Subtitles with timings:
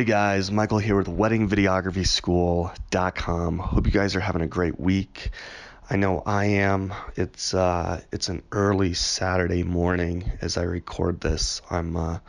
[0.00, 3.58] Hey guys, Michael here with weddingvideographyschool.com.
[3.58, 5.28] Hope you guys are having a great week.
[5.90, 6.94] I know I am.
[7.16, 11.60] It's uh, it's an early Saturday morning as I record this.
[11.68, 12.20] I'm uh,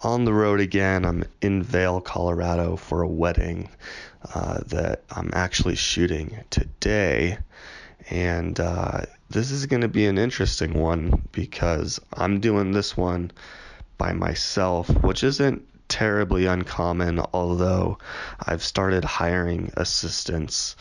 [0.00, 1.04] on the road again.
[1.04, 3.68] I'm in Vail, Colorado for a wedding
[4.34, 7.36] uh, that I'm actually shooting today,
[8.08, 13.30] and uh, this is going to be an interesting one because I'm doing this one
[13.98, 17.98] by myself, which isn't terribly uncommon, although
[18.46, 20.76] I've started hiring assistants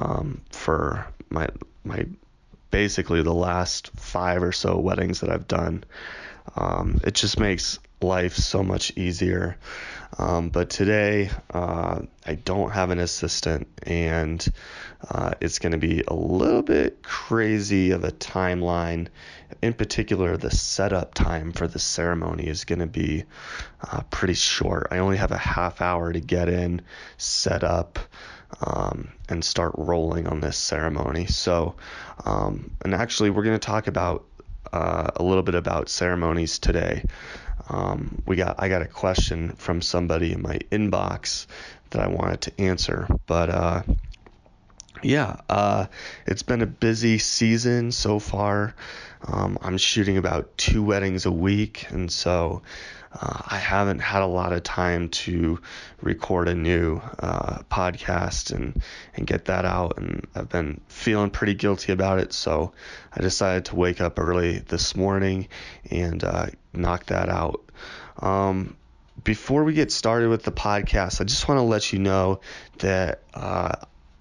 [0.00, 1.48] um, for my
[1.84, 2.06] my
[2.72, 5.84] basically the last five or so weddings that I've done.
[6.56, 9.56] Um, it just makes life so much easier.
[10.18, 14.46] Um, but today, uh, I don't have an assistant, and
[15.10, 19.08] uh, it's going to be a little bit crazy of a timeline.
[19.62, 23.24] In particular, the setup time for the ceremony is going to be
[23.90, 24.88] uh, pretty short.
[24.90, 26.82] I only have a half hour to get in,
[27.18, 27.98] set up,
[28.60, 31.26] um, and start rolling on this ceremony.
[31.26, 31.74] So,
[32.24, 34.24] um, and actually, we're going to talk about
[34.72, 37.04] uh, a little bit about ceremonies today.
[37.68, 41.46] Um, we got I got a question from somebody in my inbox
[41.90, 43.82] that I wanted to answer, but uh,
[45.02, 45.86] yeah, uh,
[46.26, 48.74] it's been a busy season so far.
[49.26, 52.62] Um, I'm shooting about two weddings a week, and so
[53.18, 55.60] uh, I haven't had a lot of time to
[56.02, 58.82] record a new uh, podcast and
[59.14, 59.96] and get that out.
[59.96, 62.72] And I've been feeling pretty guilty about it, so
[63.12, 65.48] I decided to wake up early this morning
[65.90, 67.62] and uh, knock that out.
[68.18, 68.76] Um,
[69.24, 72.40] before we get started with the podcast, I just want to let you know
[72.78, 73.76] that uh,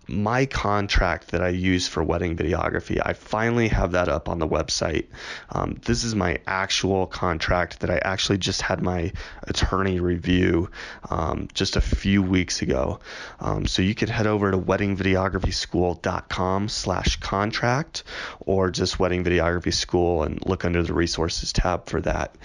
[0.07, 4.47] my contract that I use for wedding videography, I finally have that up on the
[4.47, 5.05] website.
[5.49, 10.69] Um, this is my actual contract that I actually just had my attorney review
[11.09, 12.99] um, just a few weeks ago.
[13.39, 18.03] Um, so you can head over to weddingvideographyschool.com slash contract
[18.41, 22.35] or just wedding videography school and look under the resources tab for that.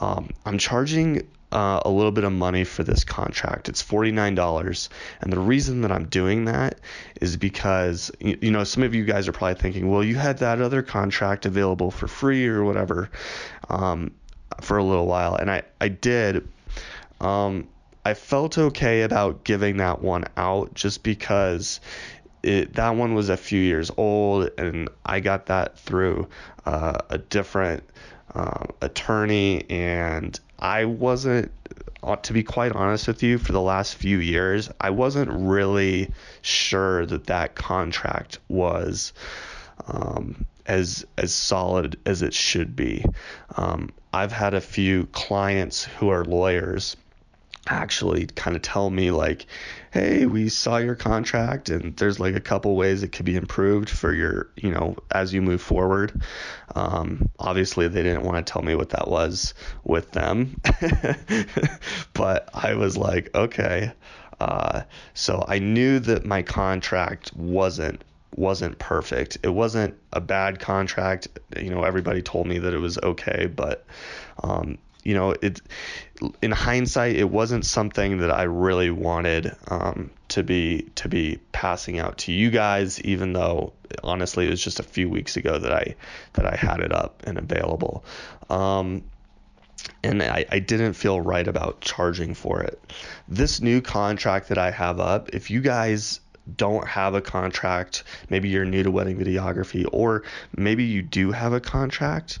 [0.00, 3.70] Um, I'm charging uh, a little bit of money for this contract.
[3.70, 4.88] It's $49.
[5.22, 6.78] And the reason that I'm doing that
[7.22, 10.36] is because, you, you know, some of you guys are probably thinking, well, you had
[10.38, 13.10] that other contract available for free or whatever
[13.70, 14.10] um,
[14.60, 15.34] for a little while.
[15.34, 16.46] And I, I did.
[17.22, 17.68] Um,
[18.04, 21.80] I felt okay about giving that one out just because
[22.42, 26.28] it, that one was a few years old and I got that through
[26.66, 27.82] uh, a different
[28.34, 31.50] uh, attorney and I wasn't,
[32.02, 36.10] uh, to be quite honest with you, for the last few years, I wasn't really
[36.42, 39.12] sure that that contract was
[39.88, 43.04] um, as as solid as it should be.
[43.56, 46.96] Um, I've had a few clients who are lawyers
[47.66, 49.46] actually kind of tell me like
[49.92, 53.90] hey we saw your contract and there's like a couple ways it could be improved
[53.90, 56.20] for your you know as you move forward.
[56.74, 60.60] Um, obviously they didn't want to tell me what that was with them
[62.12, 63.92] but i was like okay.
[64.38, 64.82] Uh,
[65.14, 68.02] so i knew that my contract wasn't
[68.36, 69.38] wasn't perfect.
[69.42, 71.28] It wasn't a bad contract.
[71.56, 73.86] You know everybody told me that it was okay but
[74.42, 75.60] um, you know, it
[76.42, 82.00] in hindsight, it wasn't something that I really wanted um, to be to be passing
[82.00, 83.72] out to you guys, even though
[84.02, 85.94] honestly it was just a few weeks ago that I
[86.32, 88.04] that I had it up and available.
[88.50, 89.04] Um,
[90.02, 92.92] and I, I didn't feel right about charging for it.
[93.28, 96.18] This new contract that I have up, if you guys
[96.54, 100.22] don't have a contract, maybe you're new to wedding videography, or
[100.56, 102.38] maybe you do have a contract,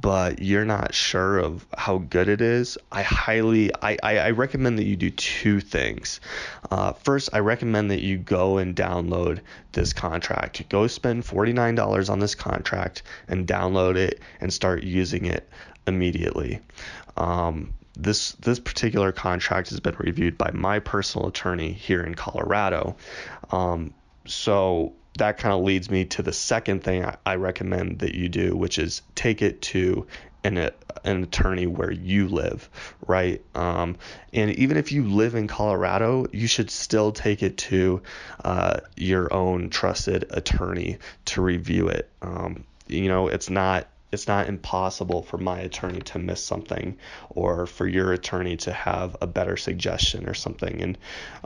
[0.00, 4.78] but you're not sure of how good it is, I highly, I, I, I recommend
[4.78, 6.20] that you do two things.
[6.70, 9.40] Uh, first, I recommend that you go and download
[9.72, 10.68] this contract.
[10.68, 15.48] Go spend $49 on this contract and download it and start using it
[15.86, 16.60] immediately.
[17.16, 22.96] Um, this this particular contract has been reviewed by my personal attorney here in Colorado.
[23.50, 23.92] Um,
[24.26, 28.28] so that kind of leads me to the second thing I, I, recommend that you
[28.28, 30.06] do, which is take it to
[30.44, 30.70] an,
[31.04, 32.70] an attorney where you live,
[33.06, 33.42] right?
[33.56, 33.96] Um,
[34.32, 38.02] and even if you live in Colorado, you should still take it to
[38.44, 42.08] uh, your own trusted attorney to review it.
[42.22, 46.96] Um, you know, it's not it's not impossible for my attorney to miss something
[47.30, 50.82] or for your attorney to have a better suggestion or something.
[50.82, 50.98] And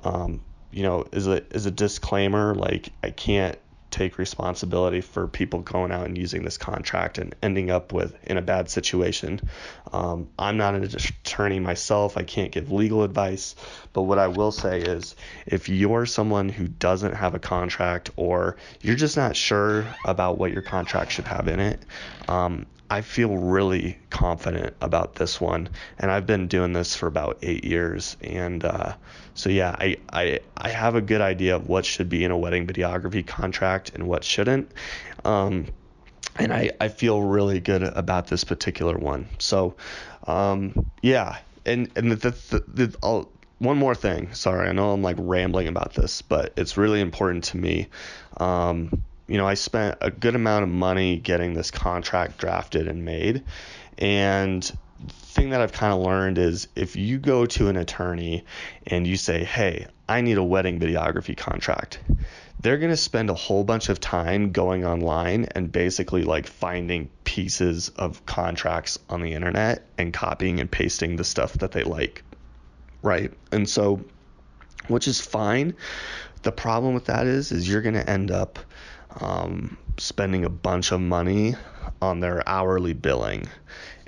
[0.04, 0.40] um,
[0.72, 3.58] you know is a as a disclaimer like I can't
[3.92, 8.38] take responsibility for people going out and using this contract and ending up with in
[8.38, 9.40] a bad situation.
[9.92, 12.16] Um, I'm not an attorney myself.
[12.16, 13.54] I can't give legal advice,
[13.92, 15.14] but what I will say is
[15.46, 20.52] if you're someone who doesn't have a contract or you're just not sure about what
[20.52, 21.82] your contract should have in it,
[22.28, 27.38] um, I feel really confident about this one, and I've been doing this for about
[27.40, 28.92] eight years, and uh,
[29.32, 32.36] so yeah, I, I I have a good idea of what should be in a
[32.36, 34.70] wedding videography contract and what shouldn't,
[35.24, 35.68] um,
[36.36, 39.26] and I I feel really good about this particular one.
[39.38, 39.74] So,
[40.26, 43.26] um, yeah, and and the, the, the, the
[43.58, 44.34] one more thing.
[44.34, 47.88] Sorry, I know I'm like rambling about this, but it's really important to me.
[48.36, 53.04] Um, you know, I spent a good amount of money getting this contract drafted and
[53.04, 53.42] made.
[53.98, 54.70] And
[55.08, 58.44] thing that I've kind of learned is if you go to an attorney
[58.86, 62.00] and you say, hey, I need a wedding videography contract,
[62.60, 67.08] they're going to spend a whole bunch of time going online and basically like finding
[67.24, 72.22] pieces of contracts on the internet and copying and pasting the stuff that they like.
[73.02, 73.32] Right.
[73.50, 74.04] And so,
[74.88, 75.74] which is fine.
[76.42, 78.58] The problem with that is, is you're going to end up
[79.20, 81.54] um, spending a bunch of money
[82.00, 83.46] on their hourly billing.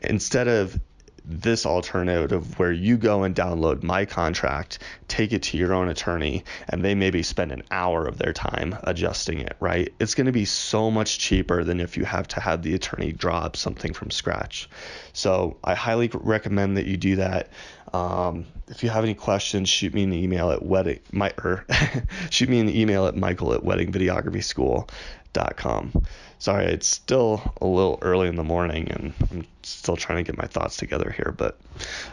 [0.02, 0.78] Instead of
[1.24, 6.44] this alternative where you go and download my contract, take it to your own attorney,
[6.68, 9.90] and they maybe spend an hour of their time adjusting it, right?
[9.98, 13.12] It's going to be so much cheaper than if you have to have the attorney
[13.12, 14.68] draw up something from scratch.
[15.14, 17.48] So I highly recommend that you do that.
[17.92, 21.64] Um, if you have any questions, shoot me an email at wedding my or
[22.30, 26.04] shoot me an email at michael at weddingvideographyschool.com.
[26.44, 30.37] Sorry, it's still a little early in the morning and I'm still trying to get
[30.37, 31.35] my thoughts together here.
[31.35, 31.58] But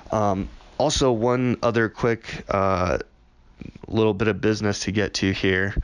[0.09, 0.47] um,
[0.77, 2.99] also one other quick uh,
[3.89, 5.75] little bit of business to get to here.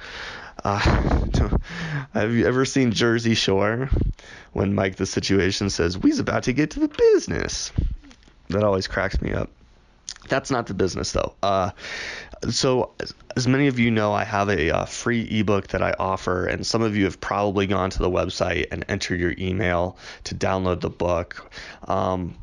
[0.63, 0.79] Uh,
[2.13, 3.89] have you ever seen Jersey Shore
[4.53, 7.73] when Mike the Situation says, "We's about to get to the business"?
[8.47, 9.49] That always cracks me up.
[10.27, 11.33] That's not the business though.
[11.41, 11.71] Uh,
[12.49, 12.93] so,
[13.35, 16.45] as, many of you know, I have a, a, uh, free ebook that I offer,
[16.45, 20.35] and some of you have probably gone to the website and entered your email to
[20.35, 21.51] download the book.
[21.87, 22.35] Um,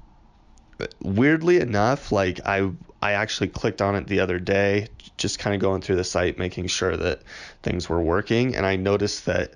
[1.00, 2.70] weirdly enough, like I
[3.00, 6.38] I actually clicked on it the other day, just kind of going through the site,
[6.38, 7.22] making sure that
[7.62, 9.54] things were working, and I noticed that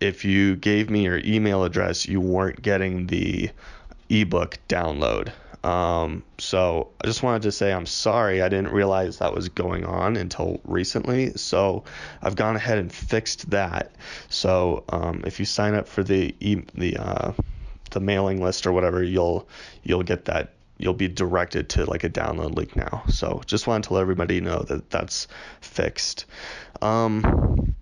[0.00, 3.50] if you gave me your email address, you weren't getting the
[4.08, 5.32] ebook download.
[5.64, 8.42] Um, so I just wanted to say I'm sorry.
[8.42, 11.32] I didn't realize that was going on until recently.
[11.36, 11.84] So
[12.22, 13.92] I've gone ahead and fixed that.
[14.28, 17.32] So um, if you sign up for the e- the uh,
[17.90, 19.48] the mailing list or whatever, you'll
[19.82, 20.50] you'll get that.
[20.76, 23.04] You'll be directed to like a download link now.
[23.08, 25.28] So just wanted to let everybody know that that's
[25.62, 26.26] fixed.
[26.82, 27.74] Um,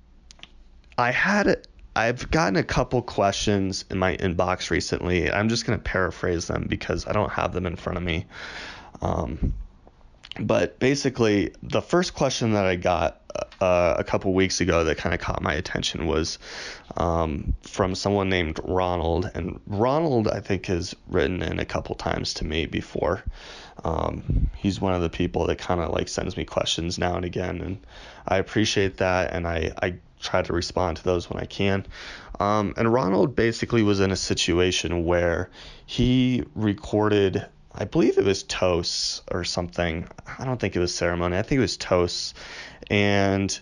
[0.99, 5.31] I had I've gotten a couple questions in my inbox recently.
[5.31, 8.27] I'm just going to paraphrase them because I don't have them in front of me.
[9.03, 9.53] Um,
[10.41, 13.21] but basically, the first question that I got
[13.61, 16.39] uh, a couple weeks ago that kind of caught my attention was
[16.97, 19.31] um, from someone named Ronald.
[19.35, 23.23] And Ronald, I think, has written in a couple times to me before.
[23.85, 27.25] Um, he's one of the people that kind of like sends me questions now and
[27.25, 27.79] again, and
[28.27, 29.33] I appreciate that.
[29.33, 31.87] And I, I try to respond to those when I can.
[32.41, 35.51] Um, and Ronald basically was in a situation where
[35.87, 37.45] he recorded,
[37.75, 40.09] I believe it was toasts or something.
[40.39, 41.37] I don't think it was ceremony.
[41.37, 42.35] I think it was toasts.
[42.91, 43.59] And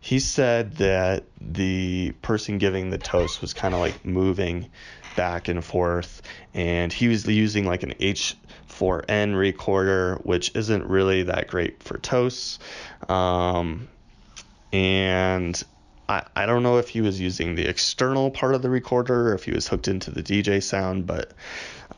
[0.00, 4.70] he said that the person giving the toast was kind of like moving
[5.16, 6.22] back and forth.
[6.52, 12.58] And he was using like an H4n recorder, which isn't really that great for toasts.
[13.08, 13.88] Um,
[14.72, 15.62] and
[16.08, 19.34] I, I don't know if he was using the external part of the recorder or
[19.34, 21.32] if he was hooked into the DJ sound, but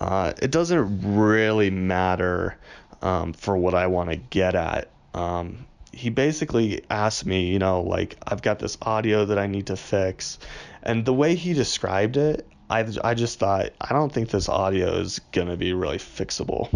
[0.01, 2.57] uh, it doesn't really matter
[3.03, 4.91] um, for what I want to get at.
[5.15, 9.69] Um, he basically asked me, you know, like, I've got this audio that I need
[9.69, 10.39] to fix.
[10.83, 14.99] And the way he described it, I, I just thought, I don't think this audio
[14.99, 16.69] is going to be really fixable.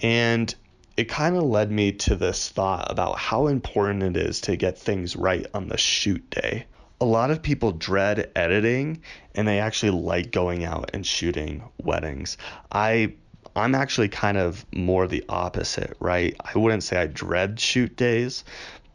[0.00, 0.54] And
[0.96, 4.78] it kind of led me to this thought about how important it is to get
[4.78, 6.66] things right on the shoot day.
[7.00, 9.02] A lot of people dread editing
[9.34, 12.36] and they actually like going out and shooting weddings.
[12.70, 13.14] I
[13.54, 16.34] I'm actually kind of more the opposite, right?
[16.40, 18.44] I wouldn't say I dread shoot days,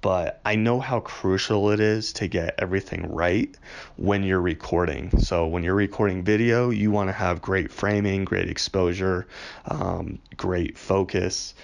[0.07, 3.53] but I know how crucial it is to get everything right
[3.97, 5.19] when you're recording.
[5.19, 9.27] So when you're recording video, you want to have great framing, great exposure,
[9.65, 11.55] um, great focus,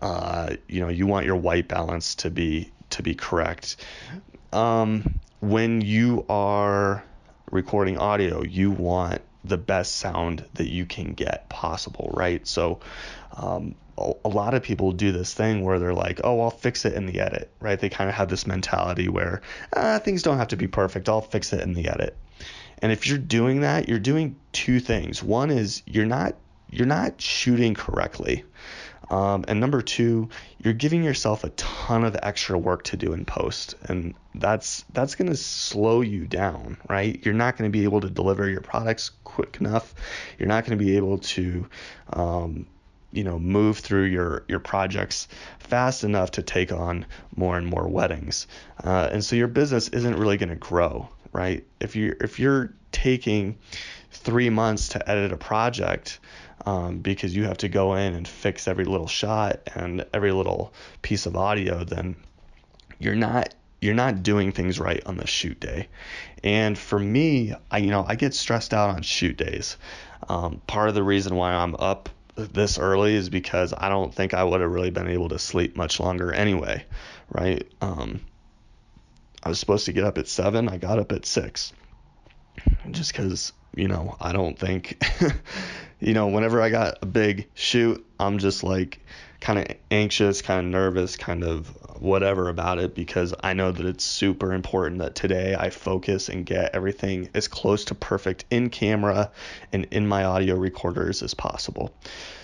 [0.00, 3.76] uh, you know, you want your white balance to be to be correct.
[4.52, 7.02] Um, when you are
[7.50, 12.46] recording audio, you want the best sound that you can get possible, right?
[12.46, 12.80] So,
[13.32, 16.94] um, a lot of people do this thing where they're like, oh, I'll fix it
[16.94, 17.78] in the edit, right?
[17.78, 19.42] They kind of have this mentality where
[19.74, 21.08] ah, things don't have to be perfect.
[21.08, 22.16] I'll fix it in the edit.
[22.82, 25.22] And if you're doing that, you're doing two things.
[25.22, 26.34] One is you're not
[26.70, 28.44] you're not shooting correctly.
[29.08, 33.24] Um, and number two, you're giving yourself a ton of extra work to do in
[33.24, 37.20] post, and that's that's going to slow you down, right?
[37.24, 39.94] You're not going to be able to deliver your products quick enough.
[40.38, 41.68] You're not going to be able to,
[42.12, 42.66] um,
[43.16, 45.26] you know, move through your your projects
[45.58, 48.46] fast enough to take on more and more weddings,
[48.84, 51.64] uh, and so your business isn't really going to grow, right?
[51.80, 53.56] If you if you're taking
[54.10, 56.18] three months to edit a project
[56.66, 60.72] um, because you have to go in and fix every little shot and every little
[61.02, 62.16] piece of audio, then
[62.98, 65.88] you're not you're not doing things right on the shoot day.
[66.42, 69.76] And for me, I you know I get stressed out on shoot days.
[70.28, 74.34] Um, part of the reason why I'm up this early is because I don't think
[74.34, 76.84] I would have really been able to sleep much longer anyway,
[77.30, 77.66] right?
[77.80, 78.20] Um,
[79.42, 80.68] I was supposed to get up at seven.
[80.68, 81.72] I got up at six,
[82.90, 85.02] just because you know I don't think
[86.00, 89.00] you know, whenever I got a big shoot, I'm just like
[89.40, 91.68] kind of anxious, kind of nervous, kind of
[92.00, 96.44] whatever about it because I know that it's super important that today I focus and
[96.44, 99.30] get everything as close to perfect in camera
[99.72, 101.94] and in my audio recorders as possible.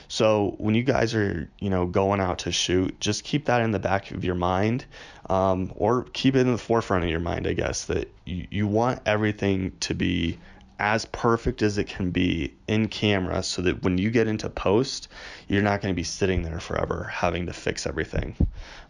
[0.08, 3.70] So when you guys are, you know, going out to shoot, just keep that in
[3.70, 4.84] the back of your mind,
[5.30, 8.66] um, or keep it in the forefront of your mind, I guess, that you, you
[8.66, 10.38] want everything to be
[10.82, 15.06] as perfect as it can be in camera so that when you get into post,
[15.46, 18.34] you're not going to be sitting there forever having to fix everything.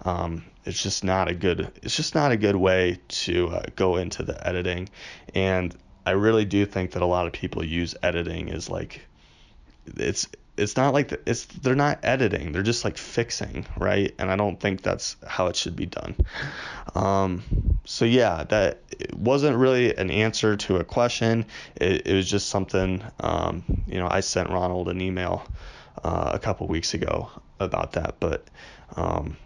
[0.07, 3.97] Um, it's just not a good it's just not a good way to uh, go
[3.97, 4.89] into the editing
[5.35, 9.03] and I really do think that a lot of people use editing as like
[9.87, 10.27] it's
[10.63, 14.15] it's not like the, it's they're not editing they're just like fixing right?
[14.19, 16.15] And i don't think that's how it should be done.
[16.95, 17.43] Um,
[17.85, 18.81] so yeah that
[19.15, 21.47] wasn't really an answer to a question.
[21.77, 25.45] It, it was just something um, you know i sent ronald an email
[26.05, 28.17] uh, a couple weeks ago about that.
[28.21, 28.47] But
[28.97, 29.37] um,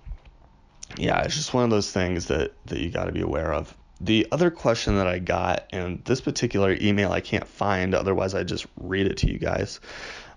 [0.96, 3.74] yeah it's just one of those things that that you got to be aware of.
[3.98, 8.44] The other question that I got, and this particular email I can't find, otherwise I
[8.44, 9.80] just read it to you guys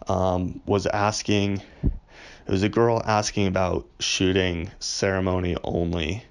[0.08, 6.24] um, was asking, it was a girl asking about shooting ceremony only,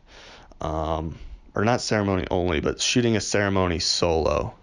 [0.60, 1.18] um,
[1.54, 4.54] or not ceremony only, but shooting a ceremony solo.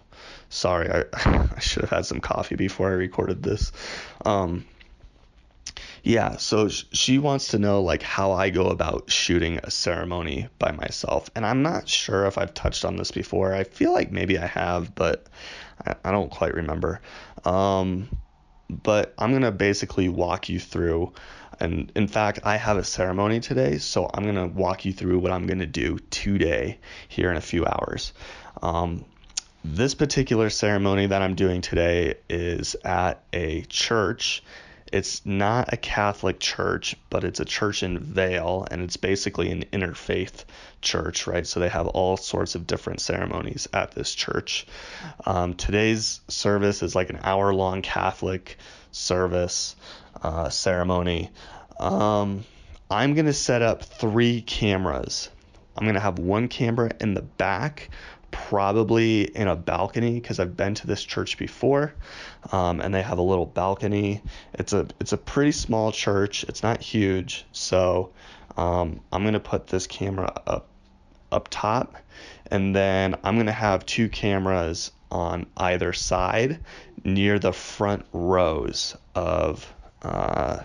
[0.48, 1.04] Sorry, I,
[1.56, 3.72] I should have had some coffee before I recorded this.
[4.24, 4.64] Um,
[6.06, 10.70] yeah, so she wants to know like how I go about shooting a ceremony by
[10.70, 13.52] myself, and I'm not sure if I've touched on this before.
[13.52, 15.26] I feel like maybe I have, but
[15.84, 17.00] I, I don't quite remember.
[17.44, 18.08] Um,
[18.68, 21.12] but I'm going to basically walk you through.
[21.60, 25.18] And in fact, I have a ceremony today, so I'm going to walk you through
[25.20, 28.12] what I'm going to do today here in a few hours.
[28.62, 29.04] Um,
[29.64, 34.42] this particular ceremony that I'm doing today is at a church
[34.92, 39.64] it's not a Catholic church, but it's a church in Vail, and it's basically an
[39.72, 40.44] interfaith
[40.80, 41.46] church, right?
[41.46, 44.66] So they have all sorts of different ceremonies at this church.
[45.24, 48.58] Um, today's service is like an hour long Catholic
[48.92, 49.76] service
[50.22, 51.30] uh, ceremony.
[51.80, 52.44] Um,
[52.90, 55.28] I'm going to set up three cameras.
[55.76, 57.90] I'm going to have one camera in the back
[58.48, 61.94] probably in a balcony because I've been to this church before,
[62.52, 64.22] um, and they have a little balcony.
[64.54, 66.44] It's a it's a pretty small church.
[66.44, 68.10] It's not huge, so
[68.56, 70.68] um, I'm gonna put this camera up
[71.32, 71.96] up top,
[72.50, 76.60] and then I'm gonna have two cameras on either side
[77.04, 80.60] near the front rows of uh,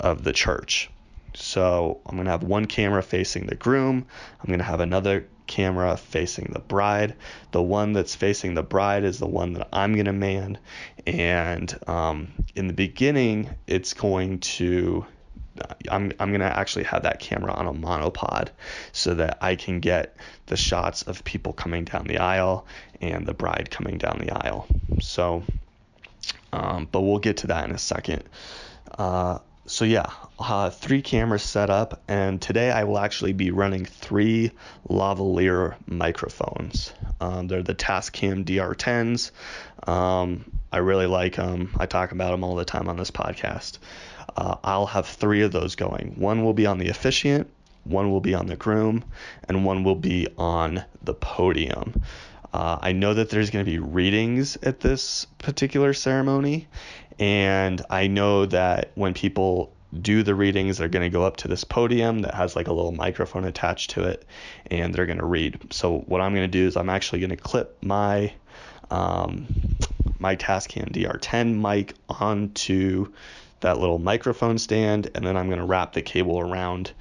[0.00, 0.90] of the church.
[1.34, 4.06] So I'm to have one camera facing the groom.
[4.40, 7.14] I'm to have another camera facing the bride.
[7.52, 10.58] The one that's facing the bride is the one that I'm going to man.
[11.06, 15.06] And um, in the beginning, it's going to.
[15.88, 18.48] I'm, I'm going to actually have that camera on a monopod
[18.90, 22.66] so that I can get the shots of people coming down the aisle
[23.00, 24.66] and the bride coming down the aisle.
[25.00, 25.44] So,
[26.52, 28.24] um, but we'll get to that in a second.
[28.98, 30.06] Uh, so yeah,
[30.38, 34.50] uh, three cameras set up, and today I will actually be running three
[34.88, 36.92] lavalier microphones.
[37.20, 39.30] Um, they're the Tascam DR10s.
[39.88, 41.74] Um, I really like them.
[41.78, 43.78] I talk about them all the time on this podcast.
[44.36, 46.14] Uh, I'll have three of those going.
[46.16, 47.48] One will be on the officiant,
[47.84, 49.04] one will be on the groom,
[49.48, 52.02] and one will be on the podium.
[52.54, 56.68] Uh, I know that there's going to be readings at this particular ceremony,
[57.18, 61.48] and I know that when people do the readings, they're going to go up to
[61.48, 64.24] this podium that has like a little microphone attached to it,
[64.70, 65.72] and they're going to read.
[65.72, 68.32] So what I'm going to do is I'm actually going to clip my
[68.90, 69.46] um,
[70.18, 73.12] my Tascam DR10 mic onto
[73.60, 76.92] that little microphone stand, and then I'm going to wrap the cable around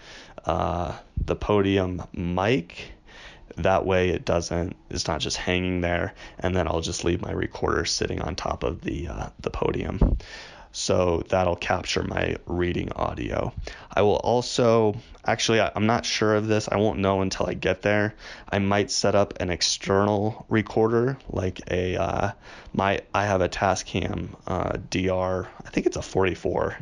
[0.45, 2.92] uh, the podium mic.
[3.57, 7.31] That way it doesn't, it's not just hanging there, and then I'll just leave my
[7.31, 10.17] recorder sitting on top of the uh, the podium
[10.73, 13.53] so that'll capture my reading audio.
[13.93, 16.67] I will also, actually, I'm not sure of this.
[16.67, 18.15] I won't know until I get there.
[18.49, 22.31] I might set up an external recorder, like a uh,
[22.73, 25.47] my I have a Tascam uh, DR.
[25.63, 26.75] I think it's a 44.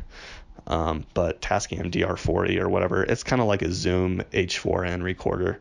[0.66, 5.60] Um, but Tascam DR40 or whatever, it's kind of like a Zoom H4n recorder.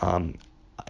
[0.00, 0.34] Um,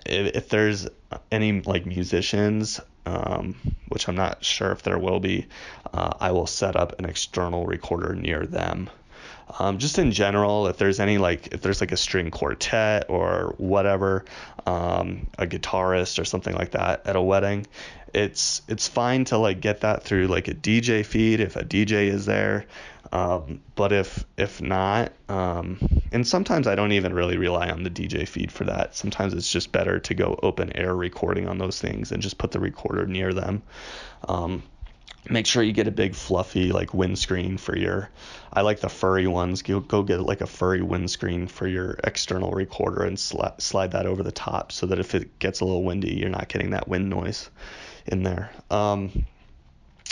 [0.07, 0.89] if, if there's
[1.31, 3.57] any like musicians um,
[3.89, 5.47] which I'm not sure if there will be,
[5.93, 8.91] uh, I will set up an external recorder near them.
[9.59, 13.55] Um, just in general, if there's any like if there's like a string quartet or
[13.59, 14.25] whatever,
[14.67, 17.67] um, a guitarist or something like that at a wedding,
[18.15, 22.09] it's it's fine to like get that through like a DJ feed if a DJ
[22.09, 22.67] is there.
[23.13, 25.79] Um, but if if not, um,
[26.13, 28.97] and sometimes I don't even really rely on the DJ feed for that.
[28.97, 32.53] Sometimes it's just better to go open air recording on those things and just put
[32.53, 33.63] the recorder near them.
[34.27, 34.63] Um,
[35.31, 38.11] make sure you get a big fluffy like windscreen for your
[38.53, 42.51] i like the furry ones go, go get like a furry windscreen for your external
[42.51, 45.85] recorder and sli- slide that over the top so that if it gets a little
[45.85, 47.51] windy you're not getting that wind noise
[48.07, 49.25] in there um,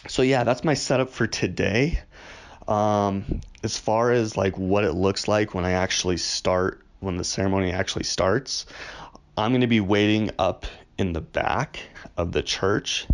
[0.07, 2.00] so yeah that's my setup for today
[2.71, 7.25] um, as far as like what it looks like when I actually start, when the
[7.25, 8.67] ceremony actually starts,
[9.37, 11.81] I'm going to be waiting up in the back
[12.17, 13.07] of the church.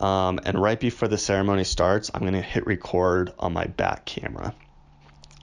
[0.00, 4.04] Um, and right before the ceremony starts, I'm going to hit record on my back
[4.04, 4.54] camera.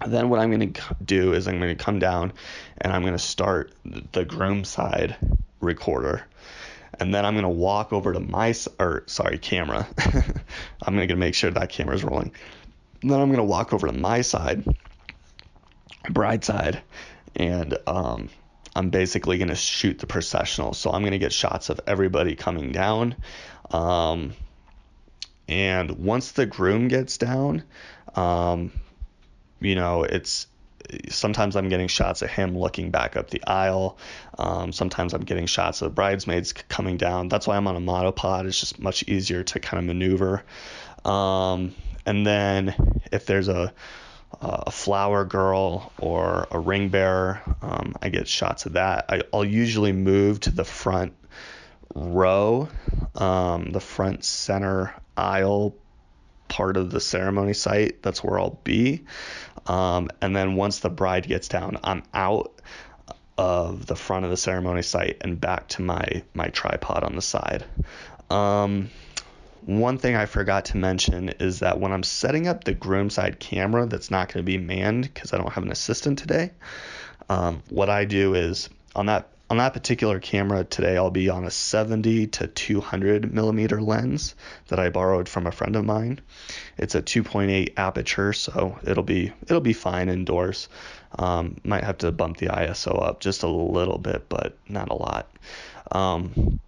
[0.05, 2.33] Then what I'm going to do is I'm going to come down
[2.77, 3.73] and I'm going to start
[4.11, 5.15] the groom side
[5.59, 6.25] recorder.
[6.99, 9.87] And then I'm going to walk over to my or sorry, camera.
[10.81, 12.31] I'm going to make sure that camera is rolling.
[13.01, 14.65] And then I'm going to walk over to my side,
[16.09, 16.81] bride side,
[17.35, 18.29] and um,
[18.75, 20.73] I'm basically going to shoot the processional.
[20.73, 23.15] So I'm going to get shots of everybody coming down.
[23.71, 24.33] Um,
[25.47, 27.63] and once the groom gets down,
[28.15, 28.71] um,
[29.59, 30.47] you know, it's
[31.09, 33.97] sometimes I'm getting shots of him looking back up the aisle.
[34.37, 37.29] Um, sometimes I'm getting shots of bridesmaids coming down.
[37.29, 38.45] That's why I'm on a monopod.
[38.45, 40.43] It's just much easier to kind of maneuver.
[41.03, 41.73] Um,
[42.05, 42.75] and then
[43.11, 43.73] if there's a
[44.41, 49.05] a flower girl or a ring bearer, um, I get shots of that.
[49.07, 51.13] I, will usually move to the front
[51.95, 52.67] row,
[53.15, 55.75] um, the front center aisle
[56.47, 58.03] part of the ceremony site.
[58.03, 59.05] That's where I'll be.
[59.65, 62.61] Um, and then once the bride gets down, I'm out
[63.37, 67.21] of the front of the ceremony site and back to my my tripod on the
[67.21, 67.65] side.
[68.29, 68.89] Um,
[69.65, 73.39] one thing I forgot to mention is that when I'm setting up the groom side
[73.39, 76.51] camera that's not going to be manned because I don't have an assistant today,
[77.29, 81.45] um, what I do is on that on that particular camera today I'll be on
[81.45, 84.35] a 70 to 200 millimeter lens
[84.67, 86.21] that I borrowed from a friend of mine.
[86.77, 90.67] It's a 2.8 aperture, so it'll be it'll be fine indoors.
[91.17, 94.95] Um, might have to bump the ISO up just a little bit, but not a
[94.95, 95.29] lot.
[95.91, 96.59] Um,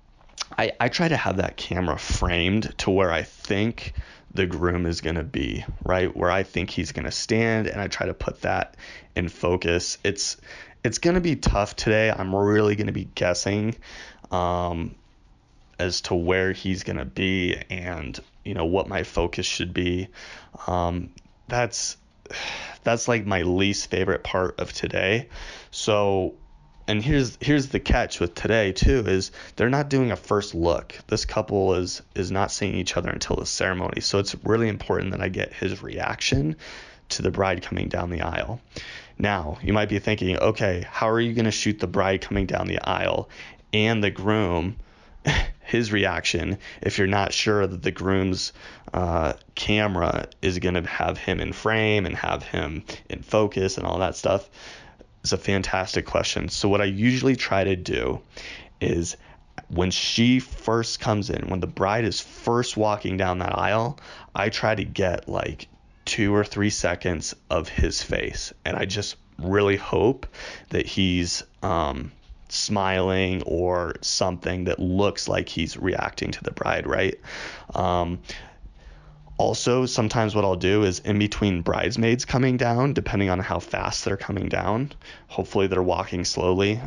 [0.58, 3.94] I, I try to have that camera framed to where I think
[4.34, 6.16] the groom is going to be, right?
[6.16, 8.76] Where I think he's going to stand and I try to put that
[9.16, 9.98] in focus.
[10.04, 10.38] It's
[10.84, 12.12] it's going to be tough today.
[12.12, 13.76] I'm really going to be guessing
[14.32, 14.96] um,
[15.80, 20.08] as to where he's going to be and, you know, what my focus should be.
[20.68, 21.12] Um,
[21.48, 21.98] that's
[22.84, 25.30] that's like my least favorite part of today.
[25.72, 26.36] So
[26.88, 30.96] and here's here's the catch with today too is they're not doing a first look.
[31.08, 34.02] This couple is is not seeing each other until the ceremony.
[34.02, 36.56] So it's really important that I get his reaction
[37.10, 38.62] to the bride coming down the aisle.
[39.19, 42.45] Now, you might be thinking, okay, how are you going to shoot the bride coming
[42.45, 43.30] down the aisle
[43.73, 44.77] and the groom
[45.62, 48.53] his reaction if you're not sure that the groom's
[48.93, 53.86] uh, camera is going to have him in frame and have him in focus and
[53.86, 54.49] all that stuff?
[55.23, 56.49] is a fantastic question.
[56.49, 58.21] So, what I usually try to do
[58.80, 59.17] is
[59.69, 63.99] when she first comes in, when the bride is first walking down that aisle,
[64.34, 65.67] I try to get like
[66.08, 70.28] two or three seconds of his face and I just really hope
[70.70, 72.12] that he's um,
[72.50, 77.15] smiling or something that looks like he's reacting to the bride, right?
[77.76, 78.20] Um,
[79.38, 84.04] also, sometimes what I'll do is in between bridesmaids coming down, depending on how fast
[84.04, 84.91] they're coming down,
[85.28, 86.80] hopefully they're walking slowly.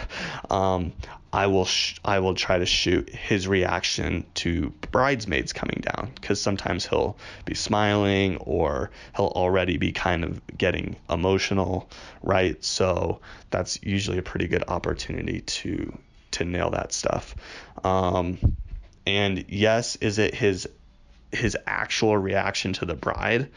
[0.50, 0.92] um,
[1.32, 6.40] I will sh- I will try to shoot his reaction to bridesmaids coming down because
[6.40, 11.90] sometimes he'll be smiling or he'll already be kind of getting emotional,
[12.22, 12.62] right?
[12.64, 15.98] So that's usually a pretty good opportunity to
[16.30, 17.34] to nail that stuff.
[17.84, 18.38] Um,
[19.06, 20.66] and yes, is it his
[21.32, 23.48] his actual reaction to the bride.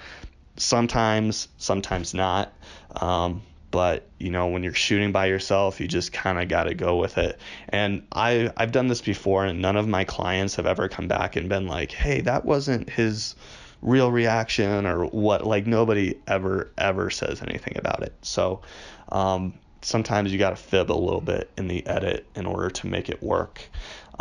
[0.57, 2.53] Sometimes, sometimes not.
[2.95, 6.73] Um, but you know, when you're shooting by yourself, you just kind of got to
[6.73, 7.39] go with it.
[7.69, 11.37] And I I've done this before, and none of my clients have ever come back
[11.37, 13.35] and been like, "Hey, that wasn't his."
[13.83, 18.61] real reaction or what like nobody ever ever says anything about it so
[19.11, 22.85] um, sometimes you got to fib a little bit in the edit in order to
[22.85, 23.67] make it work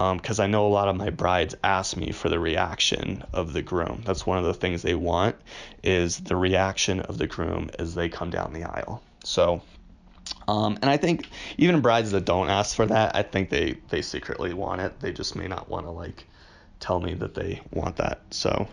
[0.01, 3.53] because um, I know a lot of my brides ask me for the reaction of
[3.53, 4.03] the groom.
[4.07, 5.37] That's one of the things they want
[5.83, 9.03] is the reaction of the groom as they come down the aisle.
[9.25, 9.61] So,
[10.49, 14.01] um, and I think even brides that don't ask for that, I think they they
[14.01, 14.99] secretly want it.
[15.01, 16.27] They just may not want to like
[16.79, 18.23] tell me that they want that.
[18.31, 18.69] So,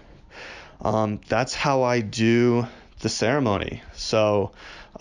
[0.79, 2.67] um, that's how I do
[2.99, 3.81] the ceremony.
[3.93, 4.51] So,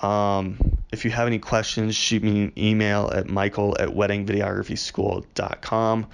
[0.02, 0.58] um,
[0.92, 6.06] if you have any questions, shoot me an email at michael at weddingvideographyschool.com.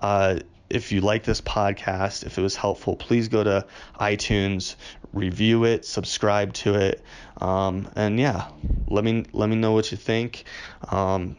[0.00, 0.38] Uh,
[0.70, 3.64] if you like this podcast, if it was helpful, please go to
[3.98, 4.76] iTunes,
[5.12, 7.02] review it, subscribe to it,
[7.40, 8.48] um, and yeah,
[8.88, 10.44] let me let me know what you think.
[10.90, 11.36] Um,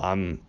[0.00, 0.40] I'm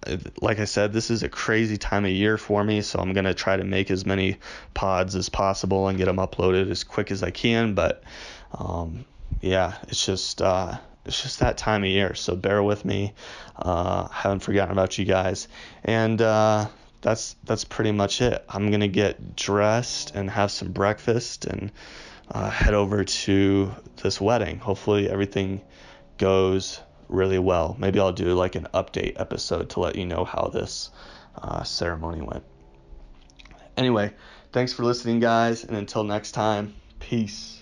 [0.42, 3.34] like I said, this is a crazy time of year for me, so I'm gonna
[3.34, 4.38] try to make as many
[4.74, 7.74] pods as possible and get them uploaded as quick as I can.
[7.74, 8.04] But
[8.54, 9.06] um,
[9.42, 12.16] yeah, it's just uh, it's just that time of year.
[12.16, 13.14] So bear with me.
[13.56, 15.48] Uh, haven't forgotten about you guys,
[15.84, 16.68] and uh,
[17.02, 18.44] that's that's pretty much it.
[18.50, 21.72] I'm gonna get dressed and have some breakfast and
[22.32, 24.60] uh, head over to this wedding.
[24.60, 25.62] Hopefully everything
[26.18, 27.76] goes really well.
[27.80, 30.92] Maybe I'll do like an update episode to let you know how this
[31.36, 32.44] uh, ceremony went.
[33.78, 34.14] Anyway,
[34.52, 37.59] thanks for listening, guys, and until next time, peace.